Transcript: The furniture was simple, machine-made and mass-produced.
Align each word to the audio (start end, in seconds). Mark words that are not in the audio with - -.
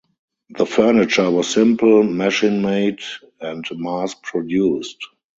The 0.57 0.65
furniture 0.65 1.29
was 1.29 1.47
simple, 1.53 2.01
machine-made 2.01 3.01
and 3.39 3.63
mass-produced. 3.75 4.97